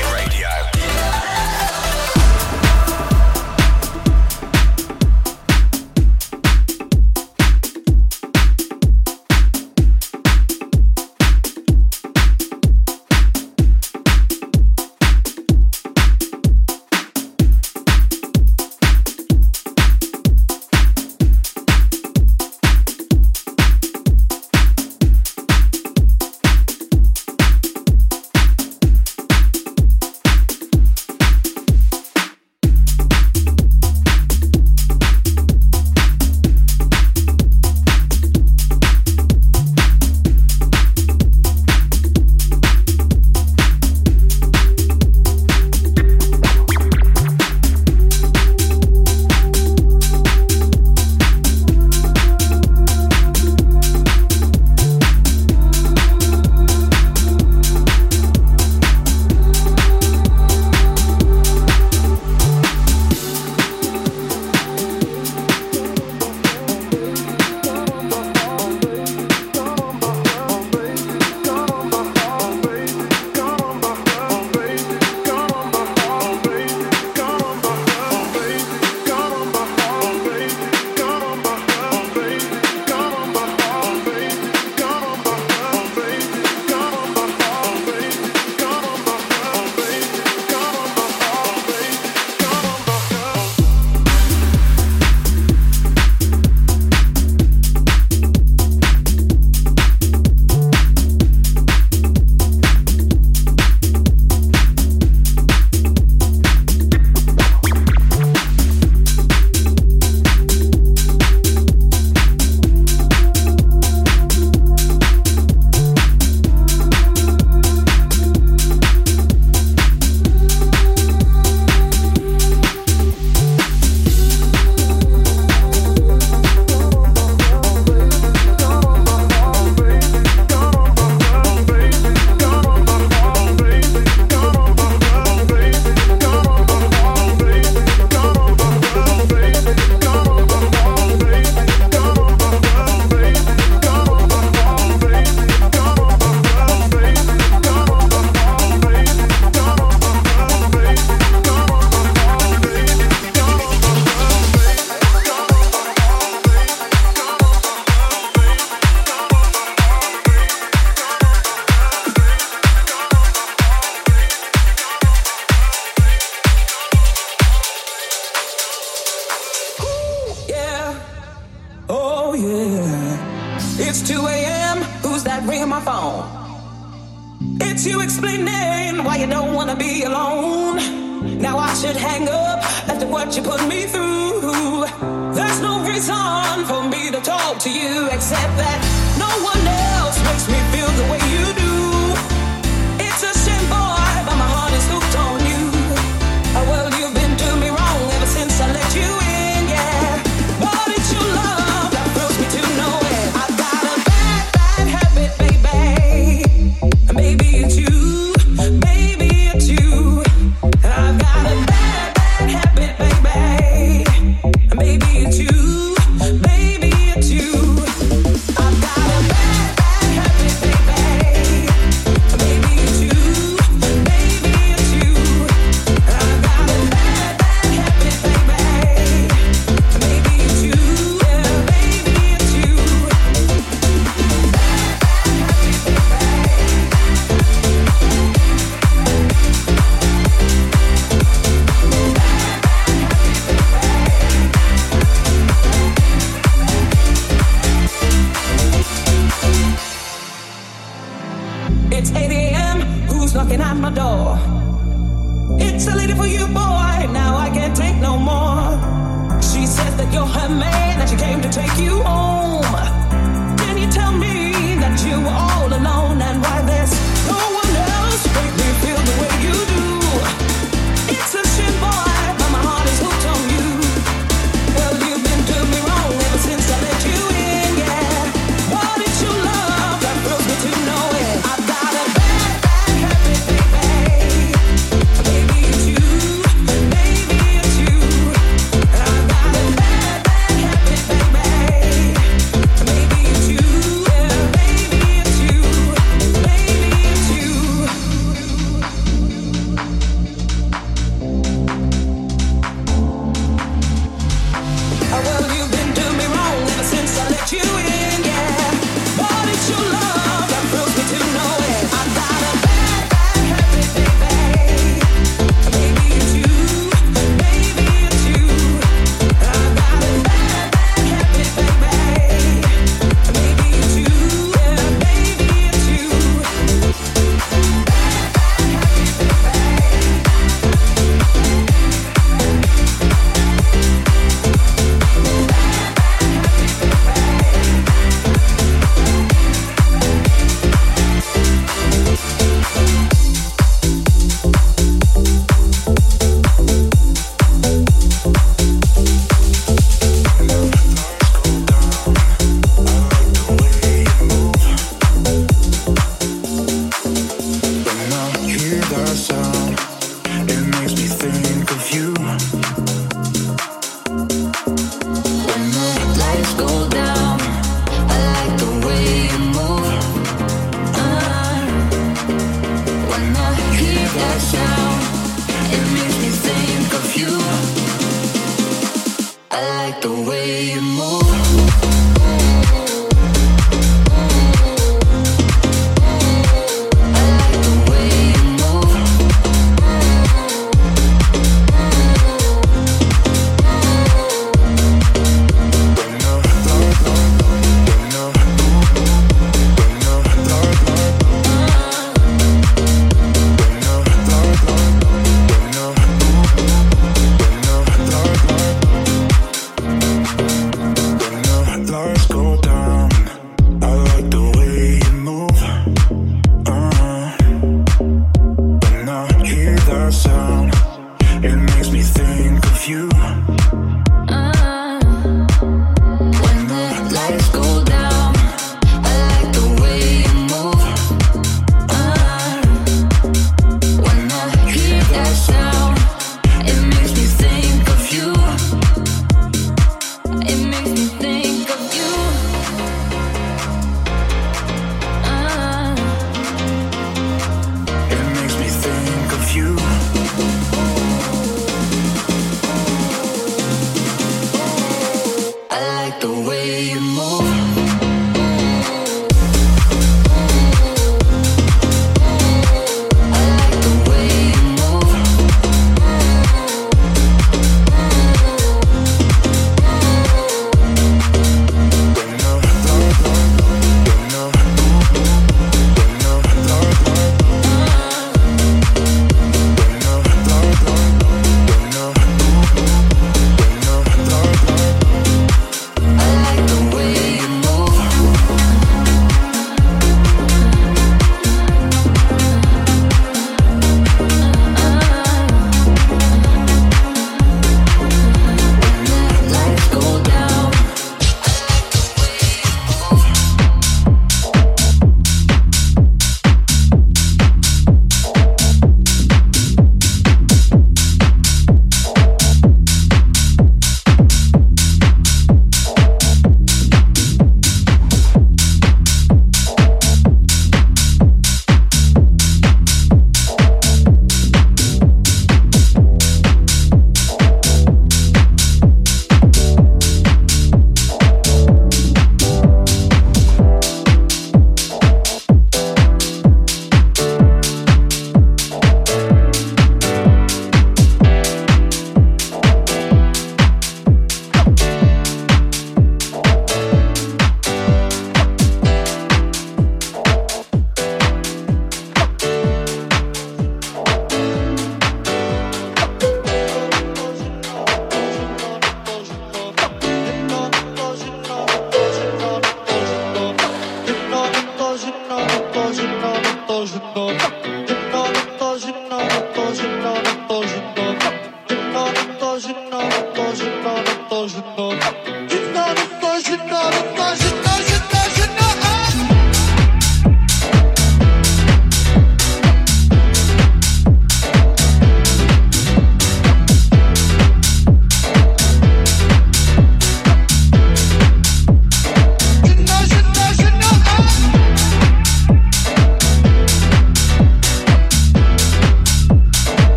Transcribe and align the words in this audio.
Radio. 0.00 0.81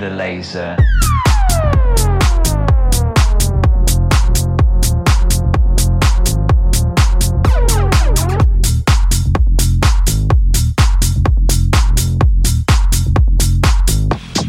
The 0.00 0.08
laser. 0.08 0.76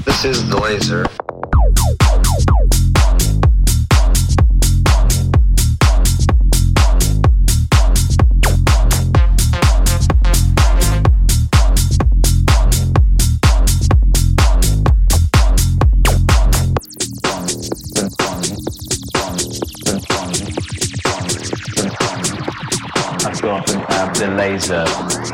This 0.06 0.24
is 0.24 0.50
the 0.50 0.58
laser. 0.58 1.21
Laser. 24.42 25.31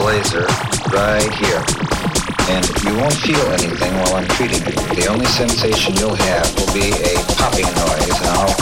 The 0.00 0.06
laser. 0.06 0.46
Right 0.92 1.32
here. 1.34 1.62
And 2.48 2.66
you 2.84 2.96
won't 2.96 3.14
feel 3.14 3.46
anything 3.52 3.92
while 3.94 4.16
I'm 4.16 4.28
treating 4.28 4.64
you. 4.66 4.72
The 4.94 5.06
only 5.08 5.26
sensation 5.26 5.94
you'll 5.96 6.14
have 6.14 6.46
will 6.56 6.72
be 6.72 6.90
a 6.90 7.14
popping 7.36 7.66
noise, 7.66 8.18
and 8.20 8.30
I'll 8.36 8.54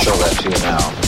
show 0.00 0.14
that 0.16 0.36
to 0.42 0.50
you 0.50 0.58
now. 0.62 1.07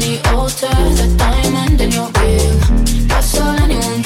the 0.00 0.20
altar, 0.34 0.68
the 0.68 1.14
diamond 1.16 1.80
in 1.80 1.90
your 1.92 2.10
ring. 2.20 3.06
That's 3.08 3.38
all 3.40 3.56
anyone 3.60 4.05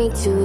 me 0.00 0.08
to 0.08 0.39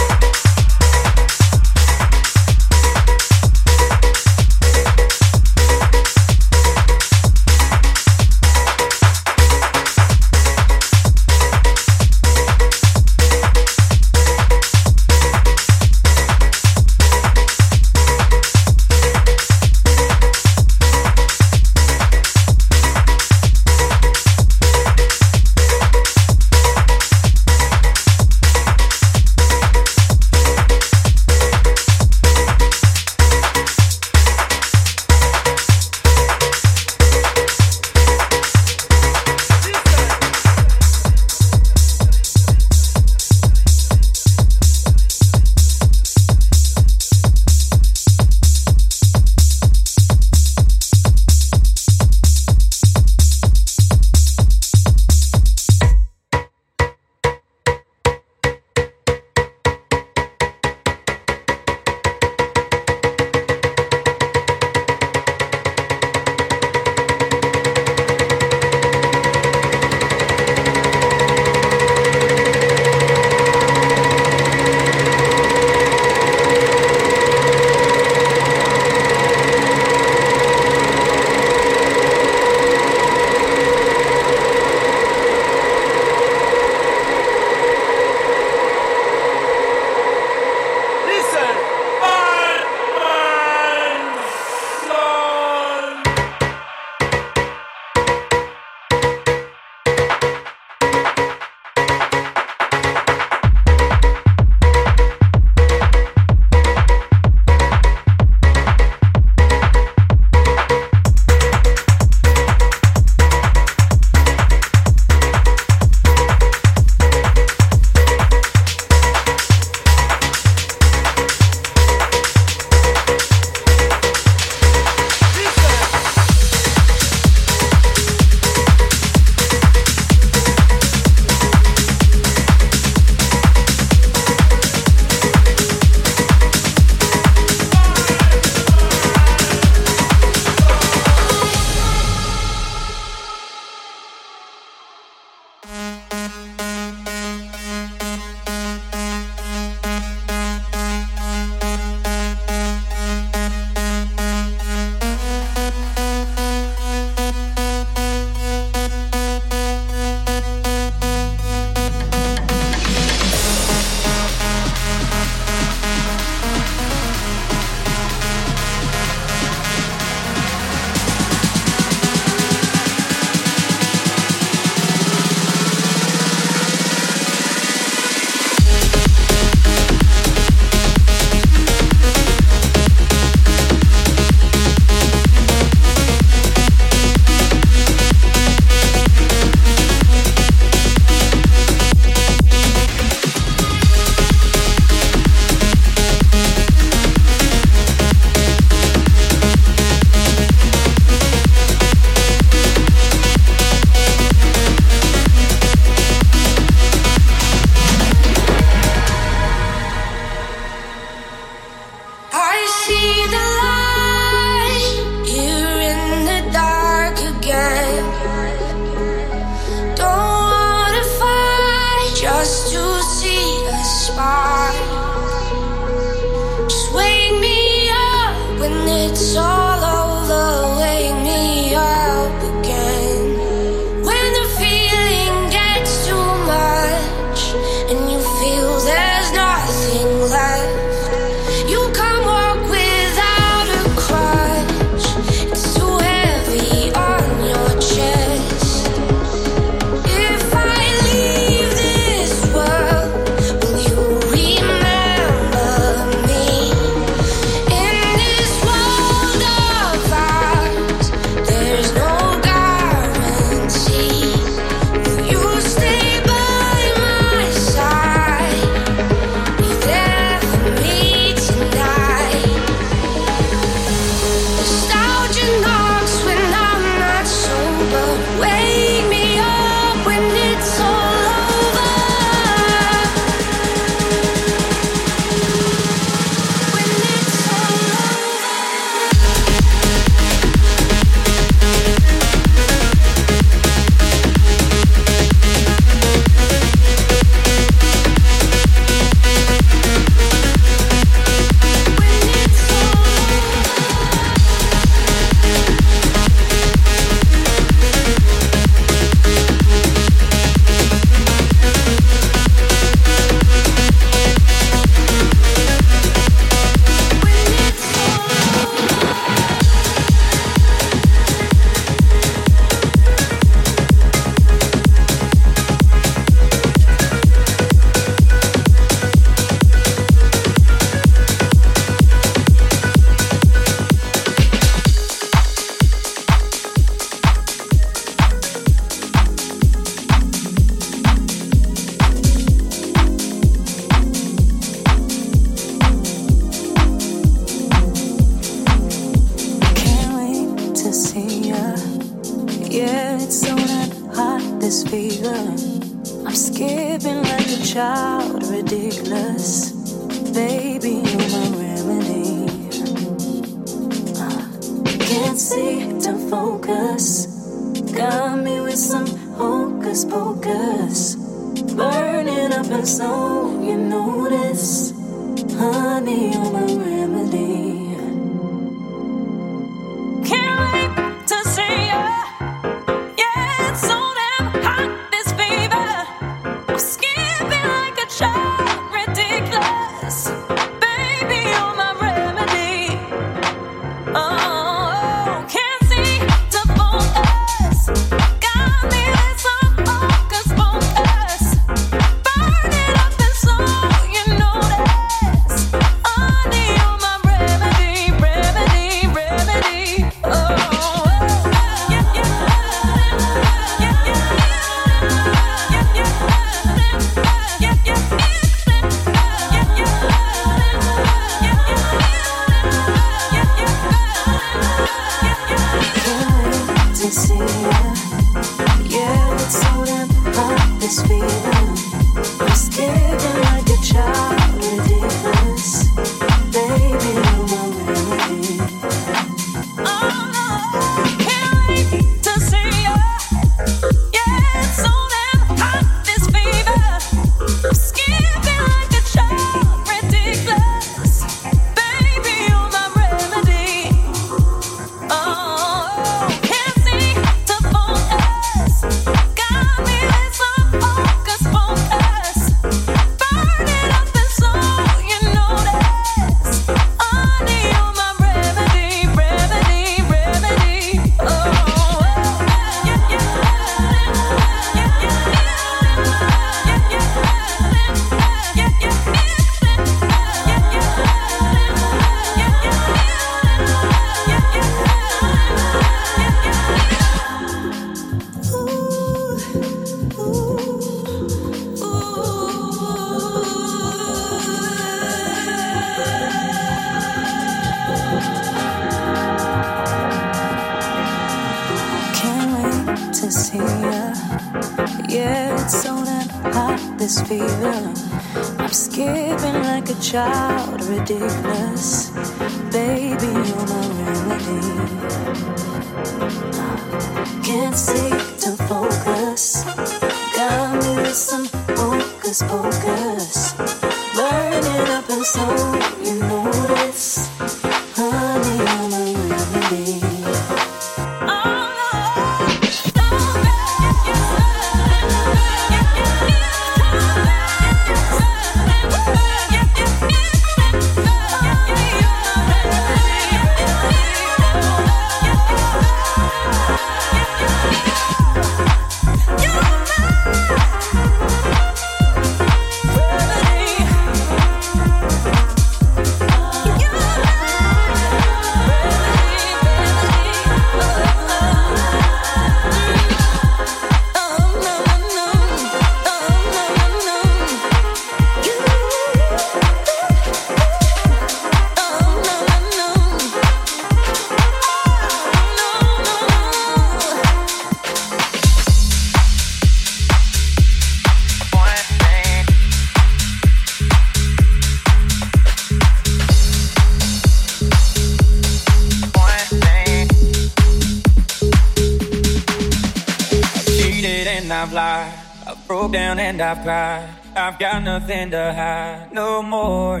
and 596.34 596.42
I've 596.42 596.64
cried. 596.64 597.08
I've 597.36 597.58
got 597.60 597.82
nothing 597.84 598.30
to 598.32 598.52
hide 598.52 599.12
no 599.12 599.40
more. 599.40 600.00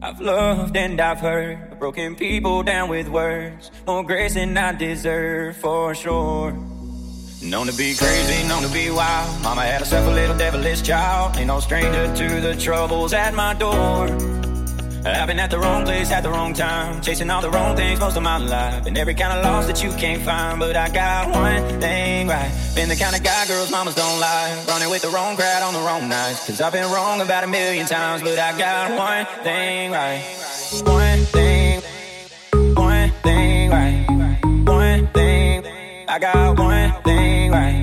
I've 0.00 0.18
loved 0.18 0.74
and 0.76 0.98
I've 0.98 1.20
hurt, 1.20 1.78
broken 1.78 2.16
people 2.16 2.62
down 2.62 2.88
with 2.88 3.06
words. 3.08 3.70
More 3.86 4.02
grace 4.02 4.34
than 4.34 4.56
I 4.56 4.72
deserve 4.72 5.58
for 5.58 5.94
sure. 5.94 6.52
Known 7.42 7.66
to 7.66 7.76
be 7.76 7.94
crazy, 7.94 8.48
known 8.48 8.62
to 8.62 8.72
be 8.72 8.90
wild. 8.90 9.42
Mama 9.42 9.62
had 9.62 9.80
herself 9.80 10.06
a 10.06 10.10
little 10.10 10.36
devilish 10.38 10.80
child. 10.82 11.36
Ain't 11.36 11.48
no 11.48 11.60
stranger 11.60 12.06
to 12.16 12.40
the 12.40 12.56
troubles 12.56 13.12
at 13.12 13.34
my 13.34 13.52
door. 13.52 14.08
I've 15.02 15.26
been 15.26 15.38
at 15.38 15.50
the 15.50 15.58
wrong 15.58 15.84
place 15.84 16.10
at 16.10 16.22
the 16.22 16.28
wrong 16.28 16.52
time, 16.52 17.00
chasing 17.00 17.30
all 17.30 17.40
the 17.40 17.50
wrong 17.50 17.74
things 17.74 17.98
most 17.98 18.16
of 18.16 18.22
my 18.22 18.36
life, 18.36 18.84
and 18.84 18.98
every 18.98 19.14
kind 19.14 19.32
of 19.32 19.42
loss 19.42 19.66
that 19.66 19.82
you 19.82 19.90
can't 19.92 20.22
find. 20.22 20.58
But 20.58 20.76
I 20.76 20.90
got 20.90 21.30
one 21.30 21.80
thing 21.80 22.28
right. 22.28 22.52
Been 22.74 22.90
the 22.90 22.96
kind 22.96 23.16
of 23.16 23.22
guy 23.22 23.46
girls 23.46 23.70
mamas 23.70 23.94
don't 23.94 24.20
like, 24.20 24.66
running 24.68 24.90
with 24.90 25.00
the 25.00 25.08
wrong 25.08 25.36
crowd 25.36 25.62
on 25.62 25.72
the 25.72 25.80
wrong 25.80 26.06
nights. 26.08 26.46
Cause 26.46 26.60
I've 26.60 26.72
been 26.72 26.90
wrong 26.92 27.22
about 27.22 27.44
a 27.44 27.46
million 27.46 27.86
times, 27.86 28.22
but 28.22 28.38
I 28.38 28.58
got 28.58 28.90
one 28.98 29.44
thing 29.44 29.90
right. 29.90 30.22
One 30.84 31.18
thing, 31.32 31.82
one 32.74 33.10
thing 33.22 33.70
right. 33.70 34.06
One 34.66 35.06
thing, 35.08 35.64
I 36.08 36.18
got 36.18 36.58
one 36.58 37.02
thing 37.02 37.50
right. 37.52 37.79